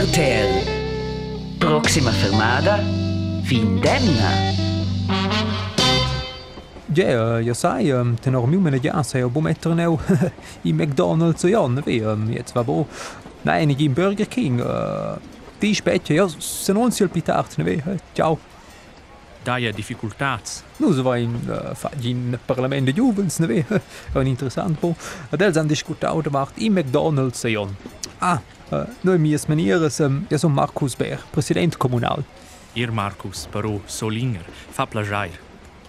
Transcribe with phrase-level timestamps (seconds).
[0.00, 0.62] RTL.
[1.58, 2.78] Proxima fermata,
[3.44, 4.30] Findemna.
[6.94, 9.98] Ja, ja sai, um, tenor miu mene ja sai, bo metter neu
[10.68, 12.86] i McDonald's ja, ne wie, um, jetzt war bo,
[13.44, 15.20] nein, ich im Burger King, uh,
[15.60, 17.82] die specie, ja, se non si pitart, ne wie,
[18.14, 18.38] ciao.
[19.44, 20.62] Daia difficultats.
[20.78, 23.64] Nu se va in, uh, fagli in Parlament de Juvens, ne wie,
[24.16, 24.94] un interessant bo,
[25.28, 27.68] adels han diskutau de macht i McDonald's ja.
[28.22, 28.38] Ah,
[28.72, 32.22] øh, Noemias Manieras, eu sou ja, Marcos Ber, presidente comunal.
[32.76, 35.30] Ir Marcos para o Solinger, fa plagiar.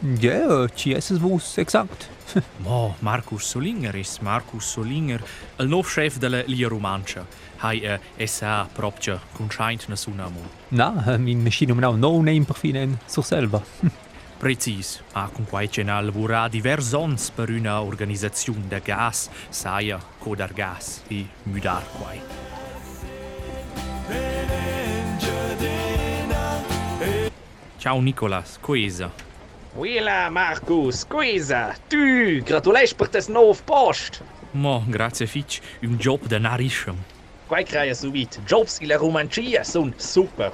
[0.02, 2.09] Ja, øh, ci esses vos exakt.
[2.63, 5.20] Mo, Marcus Solinger is Marcus Solinger,
[5.59, 7.26] il nov chef della Lia Romancia.
[7.57, 10.41] Hai eh, uh, essa propcia conscient na sua namo.
[10.70, 13.62] Na, min maschinum nau no name perfinen sur selber.
[14.41, 20.52] Precis, a con quai cenal vorà divers ons per una organizzazione da gas, saia, codar
[20.52, 22.20] gas e mudar quai.
[27.77, 29.12] Ciao Nicolas, coesa.
[29.76, 31.76] Willa Marcus, coesa.
[31.87, 34.24] Tu, gratulesch per tes nov post.
[34.54, 36.98] Mo, grazie fitch, un job da narischem.
[37.46, 40.52] Quai creia subit, jobs ila romancia sun super.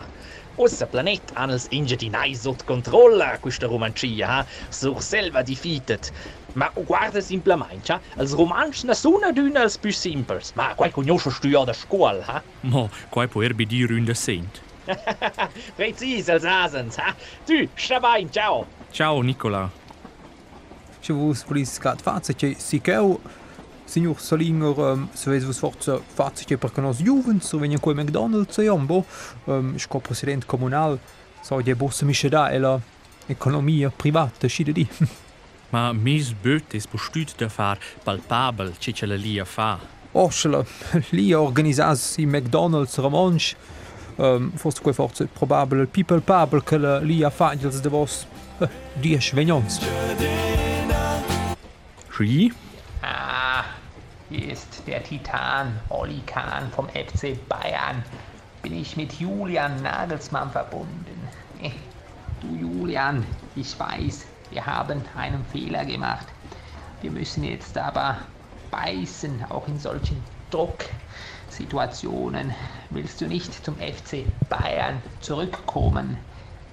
[0.60, 4.46] Ossa planet annels inge di nai sot controlla questa romancia, ha?
[4.70, 6.10] Sur selva defeated.
[6.54, 10.54] Ma guarda simplemente, als romansch na suna düna als più simples.
[10.56, 12.44] Ma quai conosce studia da scuola, ha?
[12.62, 14.62] Mo, quai puer be dir un de sent.
[15.78, 17.16] Precis als asens, ha?
[17.46, 18.66] Tu, stabain, ciao.
[18.92, 19.70] Ciao Nicola.
[21.02, 23.20] Ci vus volis gat faze che si keu
[23.88, 26.02] Signor Solinger, um, se vus forza
[26.46, 29.06] che per canos Juvens, so venien quei McDonald's e ambo,
[29.46, 31.00] um, ich co president kommunal,
[31.42, 32.78] so je bosse mische da e la
[33.28, 34.88] economia privata, scide di.
[35.72, 39.80] Ma mes böt es postüt de far palpabel ce ce la lia fa.
[40.12, 40.66] Oschela,
[41.12, 43.56] li organisas i McDonald's romansch,
[44.18, 48.26] um, forse quei forza probabile people pabel che la lia fagels de vos
[48.60, 48.68] uh,
[49.00, 49.80] dies vegnons.
[52.10, 52.67] Schi?
[54.30, 58.04] Hier ist der Titan Olli Kahn vom FC Bayern.
[58.62, 61.30] Bin ich mit Julian Nagelsmann verbunden?
[62.42, 66.28] Du Julian, ich weiß, wir haben einen Fehler gemacht.
[67.00, 68.18] Wir müssen jetzt aber
[68.70, 72.54] beißen, auch in solchen Drucksituationen.
[72.90, 76.18] Willst du nicht zum FC Bayern zurückkommen?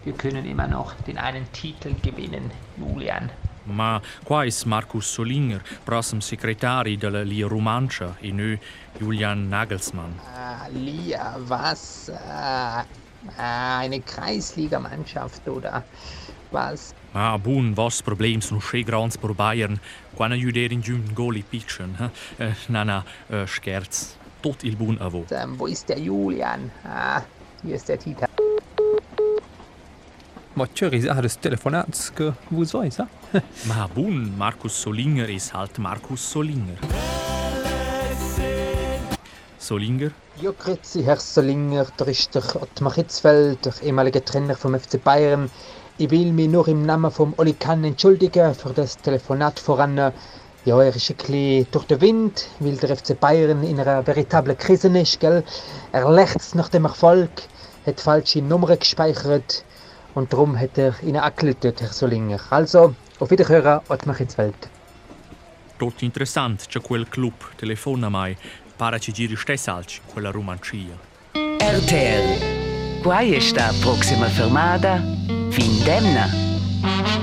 [0.03, 3.31] Wir können immer noch den einen Titel gewinnen, Julian.
[3.64, 8.58] Ma qua is Marcus Solinger, prossem secretari della Lia Romancia e nu
[8.98, 10.20] Julian Nagelsmann.
[10.34, 12.10] Ah, Lia, was?
[12.28, 12.84] Ah,
[13.36, 15.82] ah, eine Kreisligamannschaft oder
[16.50, 16.92] was?
[17.12, 19.80] Ma bun, vos problems nu sche grans por Bayern,
[20.14, 21.97] quana juder in giun goli pitchen.
[22.36, 24.16] Eh, na na, eh, scherz.
[24.41, 25.24] Tot il bun avo.
[25.30, 26.70] Ähm, wo ist der Julian?
[26.84, 27.22] Ah,
[27.62, 28.34] hier ist der Titan.
[30.56, 33.09] Ma c'eri ah, des telefonats che vus vois, ha?
[33.66, 36.78] Ma bun, Marcus Solinger is halt Marcus Solinger.
[39.59, 40.12] Solinger?
[40.41, 45.50] Ja, grüezi, Herr Solinger, da ist der Ottmar Hitzfeld, der ehemalige Trainer vom FC Bayern.
[45.98, 49.97] Ich will mich nur im Namen vom Oli Kahn entschuldigen für das Telefonat voran.
[49.97, 54.56] Ja, er ist ein bisschen durch den Wind, weil der FC Bayern in einer veritablen
[54.56, 55.42] Krise ist, gell?
[55.91, 57.31] Er lächzt nach dem Erfolg,
[57.84, 59.65] hat falsche Nummern gespeichert
[60.14, 62.41] und darum hat er Ihnen angeläutet, Herr Solinger.
[62.50, 64.69] Also, auf Wiederhören, Ottmar Hitzfeld.
[65.78, 68.36] Tot interessant, c'è quel club, telefona mai,
[68.76, 70.97] para ci giri stess alci, quella romancia.
[71.32, 73.00] RTL.
[73.03, 75.03] Quai è sta proxima fermata,
[75.50, 77.13] Findemna.